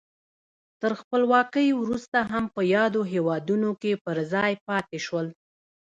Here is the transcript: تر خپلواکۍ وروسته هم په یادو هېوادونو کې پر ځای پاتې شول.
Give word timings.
تر 0.81 0.91
خپلواکۍ 1.01 1.67
وروسته 1.81 2.17
هم 2.31 2.43
په 2.55 2.61
یادو 2.75 3.01
هېوادونو 3.13 3.69
کې 3.81 3.91
پر 4.03 4.17
ځای 4.33 4.53
پاتې 4.67 4.97
شول. 5.05 5.27